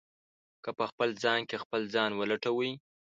[0.63, 2.71] که په خپل ځان کې خپل ځان ولټوئ.